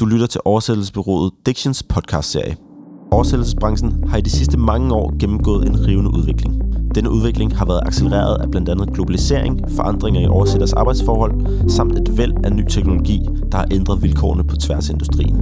[0.00, 2.56] Du lytter til oversættelsesbyrået Dictions podcastserie.
[3.10, 6.62] Oversættelsesbranchen har i de sidste mange år gennemgået en rivende udvikling.
[6.94, 12.18] Denne udvikling har været accelereret af blandt andet globalisering, forandringer i oversætters arbejdsforhold, samt et
[12.18, 13.20] væld af ny teknologi,
[13.52, 15.36] der har ændret vilkårene på tværs af industrien.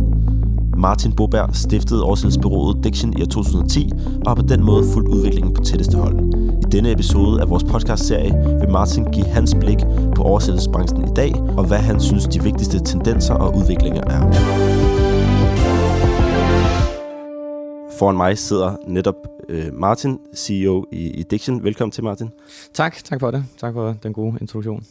[0.82, 3.90] Martin Boberg stiftede oversættelsesbyrået Diction i år 2010
[4.24, 6.18] og har på den måde fulgt udviklingen på tætteste hold.
[6.62, 9.78] I denne episode af vores podcastserie vil Martin give hans blik
[10.16, 14.20] på oversættelsesbranchen i dag, og hvad han synes de vigtigste tendenser og udviklinger er.
[17.98, 19.16] Foran mig sidder netop
[19.48, 21.64] øh, Martin, CEO i, i Diction.
[21.64, 22.30] Velkommen til, Martin.
[22.74, 23.44] Tak, tak for det.
[23.58, 24.84] Tak for den gode introduktion.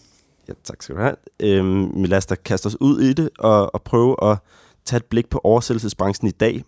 [0.48, 1.16] Ja, tak skal du have.
[1.40, 4.38] Øhm, lad os da kaste os ud i det og, og prøve at
[4.86, 6.64] tage et blik på oversættelsesbranchen i dag.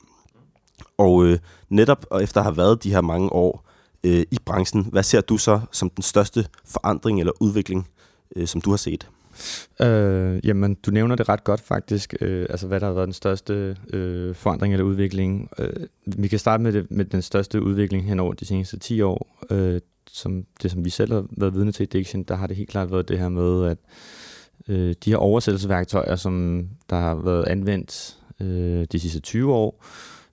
[0.98, 3.66] Og øh, netop og efter at have været de her mange år
[4.04, 7.88] øh, i branchen, hvad ser du så som den største forandring eller udvikling,
[8.36, 9.10] øh, som du har set?
[9.82, 13.14] Øh, jamen, du nævner det ret godt faktisk, øh, altså hvad der har været den
[13.14, 15.50] største øh, forandring eller udvikling.
[15.60, 19.02] Øh, vi kan starte med, det, med den største udvikling hen over de seneste 10
[19.02, 19.46] år.
[19.50, 22.58] Øh, som det, som vi selv har været vidne til i Diction, der har det
[22.58, 23.78] helt klart været det her med, at
[24.68, 29.86] øh, de her oversættelsesværktøjer, som der har været anvendt øh, de sidste 20 år,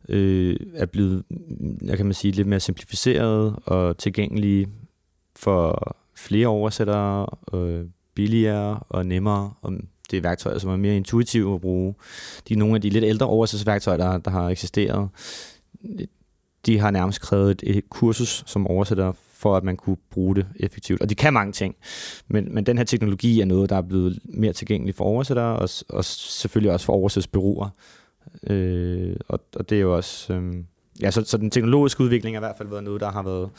[0.09, 1.23] øh, er blevet,
[1.85, 4.69] jeg kan man sige, lidt mere simplificeret og tilgængelige
[5.37, 9.53] for flere oversættere, øh, billigere og nemmere.
[9.63, 9.73] Og
[10.11, 11.95] det er værktøjer, som er mere intuitive at bruge.
[12.49, 15.09] De er nogle af de lidt ældre oversættelsesværktøjer, der, der har eksisteret.
[16.67, 20.47] De har nærmest krævet et, et kursus som oversætter for at man kunne bruge det
[20.57, 21.01] effektivt.
[21.01, 21.75] Og de kan mange ting,
[22.29, 25.69] men, men den her teknologi er noget, der er blevet mere tilgængelig for oversættere, og,
[25.89, 27.69] og selvfølgelig også for oversættelsesbyråer.
[28.47, 30.33] Øh, og, og det er jo også...
[30.33, 30.55] Øh,
[31.03, 33.51] ja, så, så den teknologiske udvikling har i hvert fald været noget, der har været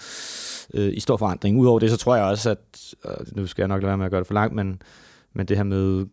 [0.74, 1.60] øh, i stor forandring.
[1.60, 2.94] Udover det, så tror jeg også, at...
[3.36, 4.82] nu skal jeg nok lade være med at gøre det for langt, men,
[5.34, 6.06] men det her med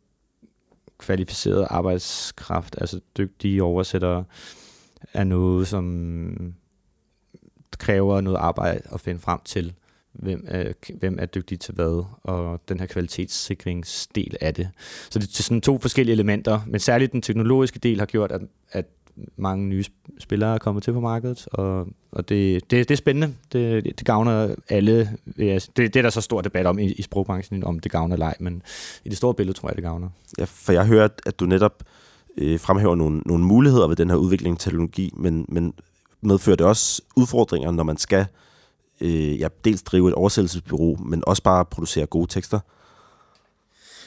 [0.99, 4.25] kvalificeret arbejdskraft, altså dygtige oversættere,
[5.13, 6.55] er noget, som
[7.79, 9.73] kræver noget arbejde at finde frem til,
[10.13, 14.69] hvem er, hvem er dygtig til hvad, og den her kvalitetssikringsdel af det.
[15.11, 18.41] Så det er sådan to forskellige elementer, men særligt den teknologiske del har gjort, at,
[18.73, 18.87] at
[19.37, 19.84] mange nye
[20.19, 23.34] spillere er kommet til på markedet, og, og det, det, det er spændende.
[23.53, 25.11] Det, det gavner alle.
[25.37, 28.34] Det, det er der så stor debat om i, i sprogbranchen, om det gavner leg,
[28.41, 28.62] men
[29.05, 30.09] i det store billede tror jeg, det gavner.
[30.39, 31.83] Ja, for jeg hører, at du netop
[32.37, 35.75] øh, fremhæver nogle, nogle muligheder ved den her udvikling af teknologi, men, men
[36.21, 38.27] medfører det også udfordringer, når man skal
[39.01, 42.61] øh, ja, dels drive et oversættelsesbyrå, men også bare producere gode tekster?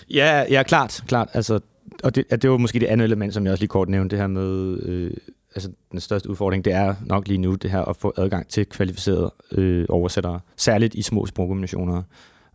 [0.09, 1.03] Ja, ja klart.
[1.07, 1.29] klart.
[1.33, 1.59] Altså,
[2.03, 4.21] og det, det var måske det andet element, som jeg også lige kort nævnte, det
[4.21, 5.11] her med, øh,
[5.55, 8.65] altså den største udfordring, det er nok lige nu det her at få adgang til
[8.65, 12.03] kvalificerede øh, oversættere, særligt i små sprogkombinationer,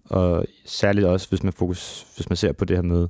[0.05, 3.09] og særligt også, hvis man, fokus, hvis man ser på det her med,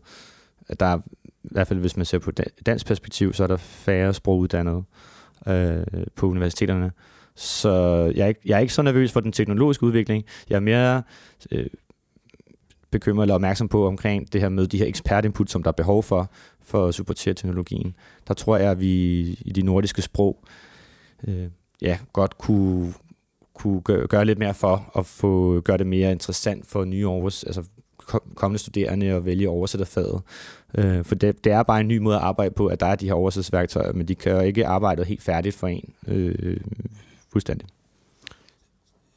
[0.68, 2.30] at der er, i hvert fald hvis man ser på
[2.66, 5.15] dansk perspektiv, så er der færre sproguddannede, øh,
[5.48, 5.84] Øh,
[6.16, 6.92] på universiteterne.
[7.34, 7.72] Så
[8.16, 10.24] jeg er, ikke, jeg er ikke så nervøs for den teknologiske udvikling.
[10.50, 11.02] Jeg er mere
[11.52, 11.66] øh,
[12.90, 16.02] bekymret eller opmærksom på omkring det her med de her ekspertinput, som der er behov
[16.02, 16.30] for,
[16.62, 17.96] for at supportere teknologien.
[18.28, 20.44] Der tror jeg, at vi i de nordiske sprog
[21.28, 21.48] øh,
[21.82, 22.94] ja, godt kunne,
[23.54, 27.44] kunne gøre, gøre lidt mere for at få gøre det mere interessant for nye års,
[27.44, 27.62] altså
[28.34, 30.22] kommende studerende at vælge oversætterfaget.
[30.78, 32.94] Øh, for det, det er bare en ny måde at arbejde på, at der er
[32.94, 36.60] de her oversættelsesværktøjer, men de kan jo ikke arbejde helt færdigt for en øh,
[37.32, 37.68] fuldstændig.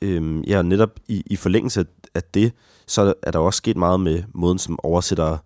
[0.01, 1.85] Øhm, ja, netop i, i forlængelse
[2.15, 2.53] af det,
[2.87, 5.37] så er der også sket meget med måden, som oversætter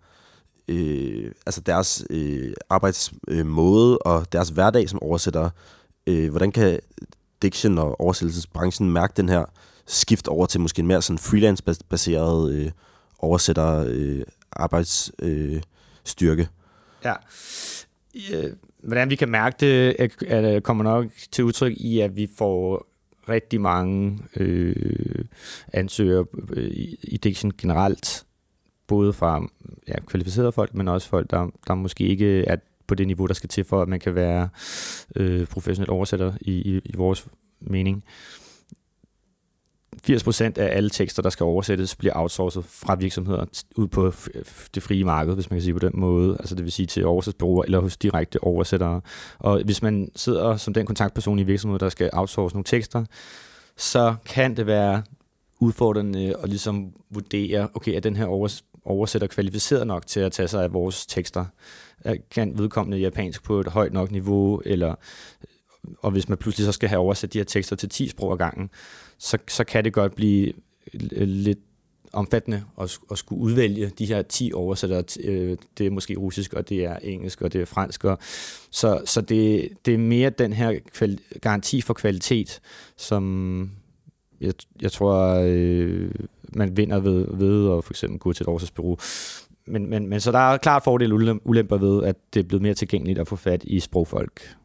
[0.68, 5.50] øh, altså deres øh, arbejdsmåde og deres hverdag som oversætter.
[6.08, 6.80] Øh, hvordan kan
[7.42, 9.46] Diction og oversættelsesbranchen mærke den her
[9.86, 12.72] skift over til måske en mere sådan freelance-baseret øh,
[13.24, 16.42] oversætter øh, arbejdsstyrke?
[16.42, 16.48] Øh,
[17.04, 17.14] ja.
[18.34, 18.52] Øh,
[18.84, 19.96] hvordan vi kan mærke det,
[20.28, 22.88] er, kommer nok til udtryk i, at vi får
[23.30, 25.26] rigtig mange øh,
[25.74, 28.26] ansøgere øh, i, i Diction generelt,
[28.88, 29.48] både fra
[29.88, 32.56] ja, kvalificerede folk, men også folk, der, der måske ikke er
[32.88, 34.50] på det niveau, der skal til for, at man kan være
[35.16, 37.28] øh, professionel oversætter i, i, i vores
[37.62, 38.04] mening.
[38.06, 38.43] Øh,
[40.08, 43.46] 80% af alle tekster, der skal oversættes, bliver outsourcet fra virksomheder
[43.76, 44.14] ud på
[44.76, 46.38] det frie marked, hvis man kan sige på den måde.
[46.40, 49.02] Altså det vil sige til oversættelsesbureauer eller hos direkte oversættere.
[49.40, 53.06] Og hvis man sidder som den kontaktperson i virksomheden, der skal outsource nogle tekster,
[53.78, 55.04] så kan det være
[55.60, 58.26] udfordrende at ligesom vurdere, okay, er den her
[58.86, 61.46] oversætter kvalificeret nok til at tage sig af vores tekster?
[62.32, 64.96] Kan vedkommende japansk på et højt nok niveau, eller
[66.02, 68.38] og hvis man pludselig så skal have oversat de her tekster til 10 sprog ad
[68.38, 68.70] gangen,
[69.18, 70.54] så, så kan det godt blive
[71.22, 71.60] lidt
[72.14, 75.04] omfattende at, at skulle udvælge de her 10 oversættere.
[75.24, 78.04] Øh, det er måske russisk, og det er engelsk, og det er fransk.
[78.04, 78.18] Og,
[78.72, 80.80] så så det, det er mere den her
[81.42, 82.62] garanti for kvalitet,
[82.98, 83.72] som
[84.42, 86.12] jeg, jeg tror, øh,
[86.54, 88.98] man vinder ved, ved at for eksempel gå til et oversættelsesbureau.
[89.66, 92.62] Men, men, men så der er klart fordele og ulemper ved, at det er blevet
[92.62, 94.56] mere tilgængeligt at få fat i sprogfolk.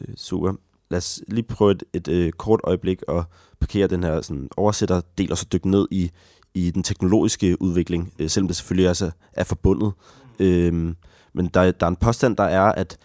[0.00, 0.52] Øh, super.
[0.90, 3.24] Lad os lige prøve et, et, øh, kort øjeblik og
[3.60, 6.10] parkere den her sådan, oversætterdel, og så dykke ned i,
[6.54, 9.92] i den teknologiske udvikling, øh, selvom det selvfølgelig også er forbundet.
[10.40, 10.96] Mm.
[11.32, 12.98] Men der, der er en påstand, der er, at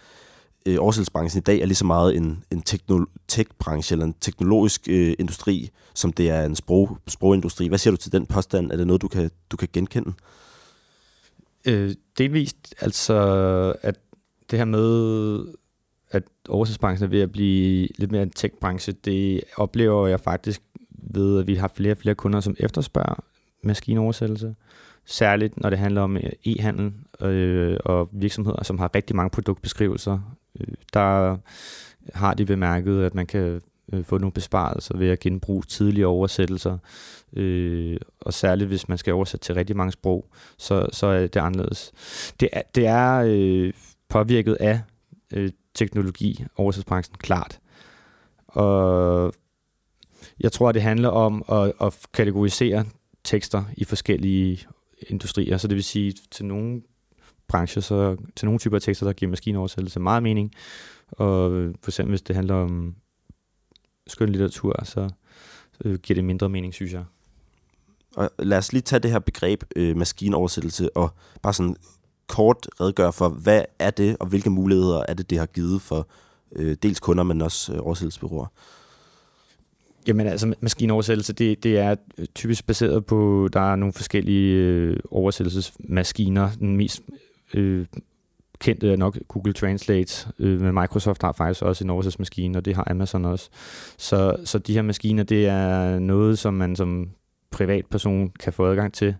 [0.65, 2.63] øh, oversættelsesbranchen i dag er lige så meget en, en
[3.27, 7.67] tech-branche eller en teknologisk øh, industri, som det er en sprog, sprogindustri.
[7.67, 8.71] Hvad siger du til den påstand?
[8.71, 10.13] Er det noget, du kan, du kan genkende?
[11.65, 13.15] Øh, delvist, altså
[13.81, 13.95] at
[14.51, 15.39] det her med,
[16.15, 21.39] at oversættelsesbranchen er ved at blive lidt mere en tech-branche, det oplever jeg faktisk ved,
[21.39, 23.23] at vi har flere og flere kunder, som efterspørger
[23.63, 24.55] maskinoversættelse.
[25.05, 30.19] Særligt når det handler om øh, e-handel øh, og virksomheder, som har rigtig mange produktbeskrivelser.
[30.59, 31.37] Øh, der
[32.13, 33.61] har de bemærket, at man kan
[33.93, 36.77] øh, få nogle besparelser ved at genbruge tidlige oversættelser.
[37.33, 40.25] Øh, og særligt hvis man skal oversætte til rigtig mange sprog,
[40.57, 41.91] så, så er det anderledes.
[42.39, 43.73] Det er, det er øh,
[44.09, 44.81] påvirket af
[45.33, 47.59] øh, teknologi, oversættelsesbranchen, klart.
[48.47, 49.33] Og
[50.39, 52.85] jeg tror, det handler om at, at kategorisere
[53.23, 54.67] tekster i forskellige
[55.07, 55.57] industrier.
[55.57, 56.81] Så det vil sige, til nogle
[57.47, 60.51] brancher, så til nogle typer af tekster, der giver maskinoversættelse meget mening.
[61.11, 61.51] Og
[61.81, 62.95] for eksempel, hvis det handler om
[64.07, 65.09] skøn litteratur, så
[65.81, 67.03] så giver det mindre mening, synes jeg.
[68.15, 71.09] Og lad os lige tage det her begreb øh, maskinoversættelse og
[71.41, 71.75] bare sådan
[72.27, 76.07] kort redegøre for, hvad er det, og hvilke muligheder er det, det har givet for
[76.55, 78.45] øh, dels kunder, men også øh, oversættelsesbyråer?
[80.07, 84.97] Jamen altså, maskinoversættelse, det, det er øh, typisk baseret på, der er nogle forskellige øh,
[85.11, 86.49] oversættelsesmaskiner.
[86.59, 87.01] Den mest
[87.53, 87.85] øh,
[88.59, 92.75] kendte er nok Google Translate, øh, men Microsoft har faktisk også en oversættelsesmaskine, og det
[92.75, 93.49] har Amazon også.
[93.97, 97.09] Så, så de her maskiner, det er noget, som man som
[97.55, 99.15] privatperson kan få adgang til.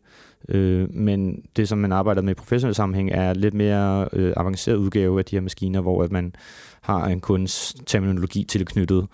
[0.50, 4.76] Øh, men det, som man arbejder med i professionel sammenhæng, er lidt mere øh, avanceret
[4.76, 6.36] udgave af de her maskiner, hvor at man
[6.82, 9.08] har en kunds terminologi tilknyttet.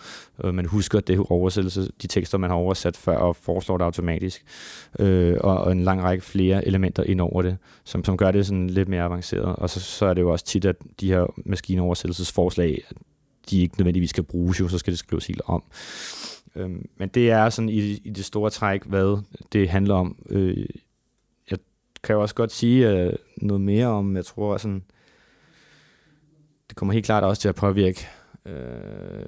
[0.43, 4.43] Øh, man husker det oversættelse, de tekster, man har oversat før, og foreslår det automatisk.
[4.99, 8.45] Øh, og, og en lang række flere elementer ind over det, som, som gør det
[8.45, 9.55] sådan lidt mere avanceret.
[9.55, 12.83] Og så, så er det jo også tit, at de her maskinoversættelsesforslag,
[13.49, 15.63] de ikke nødvendigvis skal bruges, jo, så skal det skrives helt om.
[16.55, 20.15] Øhm, men det er sådan i, i det store træk, hvad det handler om.
[20.29, 20.65] Øh,
[21.51, 21.59] jeg
[22.03, 24.83] kan jo også godt sige øh, noget mere om, jeg tror sådan,
[26.69, 28.07] det kommer helt klart også til at påvirke
[28.45, 29.25] øh,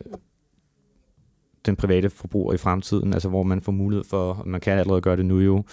[1.66, 5.18] den private forbruger i fremtiden, altså hvor man får mulighed for, man kan allerede gøre
[5.18, 5.64] det nu jo,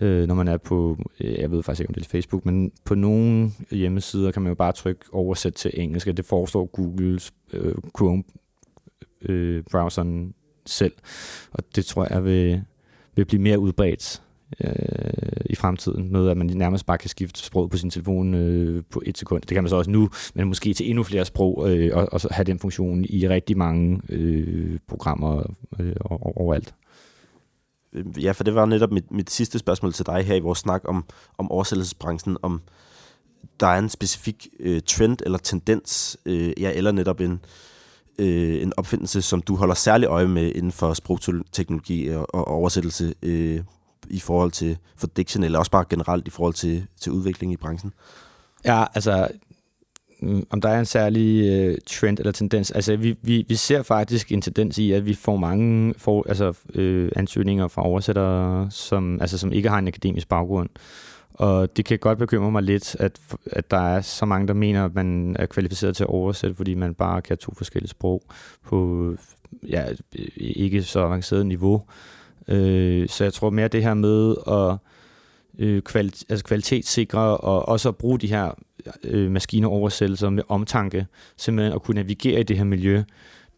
[0.00, 2.72] øh, når man er på, øh, jeg ved faktisk ikke om det er Facebook, men
[2.84, 7.32] på nogle hjemmesider kan man jo bare trykke oversæt til engelsk, og det forestår Googles
[7.52, 8.22] øh, Chrome
[9.22, 10.34] øh, browseren
[10.66, 10.92] selv.
[11.52, 12.62] Og det tror jeg vil,
[13.16, 14.22] vil blive mere udbredt
[14.60, 18.82] øh, i fremtiden, med at man nærmest bare kan skifte sprog på sin telefon øh,
[18.90, 19.42] på et sekund.
[19.42, 22.20] Det kan man så også nu, men måske til endnu flere sprog, øh, og, og
[22.20, 25.42] så have den funktion i rigtig mange øh, programmer
[25.80, 25.96] øh,
[26.36, 26.74] overalt.
[27.92, 30.58] Øhm, ja, for det var netop mit, mit sidste spørgsmål til dig her i vores
[30.58, 31.04] snak om,
[31.38, 32.60] om oversættelsesbranchen, om
[33.60, 37.38] der er en specifik øh, trend eller tendens, øh, ja, eller netop en, øh,
[38.18, 43.14] Øh, en opfindelse, som du holder særlig øje med inden for sprogteknologi og, og oversættelse
[43.22, 43.60] øh,
[44.10, 47.56] i forhold til for diction, eller også bare generelt i forhold til, til udvikling i
[47.56, 47.92] branchen?
[48.64, 49.28] Ja, altså
[50.20, 52.70] mm, om der er en særlig øh, trend eller tendens.
[52.70, 56.52] Altså, vi, vi, vi ser faktisk en tendens i, at vi får mange for, altså,
[56.74, 60.68] øh, ansøgninger fra oversættere, som, altså, som ikke har en akademisk baggrund.
[61.34, 64.84] Og det kan godt bekymre mig lidt, at, at der er så mange, der mener,
[64.84, 68.22] at man er kvalificeret til at oversætte, fordi man bare kan to forskellige sprog
[68.62, 69.10] på
[69.68, 69.84] ja,
[70.36, 71.82] ikke så avanceret niveau.
[72.48, 74.76] Øh, så jeg tror mere det her med at
[75.58, 75.82] øh,
[76.28, 78.50] altså kvalitetssikre og også at bruge de her
[79.04, 83.02] øh, maskinoversættelser med omtanke, simpelthen at kunne navigere i det her miljø,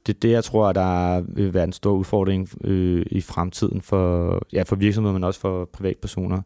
[0.06, 4.40] det er det, jeg tror, der vil være en stor udfordring øh, i fremtiden for,
[4.52, 6.42] ja, for virksomheder, men også for privatpersoner.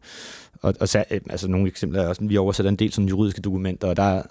[0.61, 3.87] Og, og øh, altså nogle eksempler er også, vi oversætter en del sådan juridiske dokumenter,
[3.87, 4.21] og der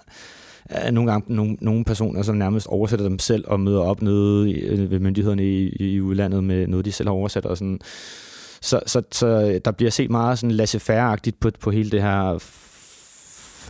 [0.65, 4.53] er nogle gange nogle, nogle personer, som nærmest oversætter dem selv og møder op nede
[4.53, 7.45] øh, ved myndighederne i, i udlandet med noget, de selv har oversat.
[7.45, 7.79] Og sådan.
[8.61, 12.37] Så, så, så øh, der bliver set meget sådan laissez-faire-agtigt på, på hele det her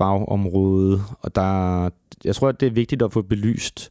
[0.02, 1.90] fagområde, og der,
[2.24, 3.90] jeg tror, at det er vigtigt at få belyst,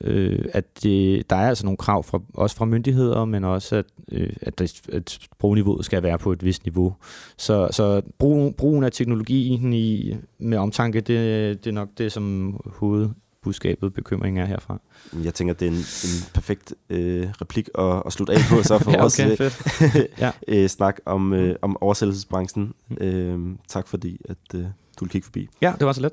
[0.00, 3.84] øh, at det, der er altså nogle krav fra, også fra myndigheder, men også at,
[4.12, 6.94] øh, at, det, at sprogniveauet skal være på et vist niveau.
[7.36, 12.56] Så, så brug, brugen af teknologien i, med omtanke, det, det er nok det, som
[12.66, 14.80] hovedbudskabet bekymring er herfra.
[15.24, 18.78] Jeg tænker, det er en, en perfekt øh, replik at, at slutte af på, så
[18.84, 20.30] for ja, okay, vores ja.
[20.48, 22.72] øh, snak om, øh, om oversættelsesbranchen.
[22.88, 22.96] Mm.
[23.06, 24.60] Øh, tak fordi, at øh,
[25.00, 25.48] du vil kigge forbi.
[25.60, 26.12] Ja, det var så let.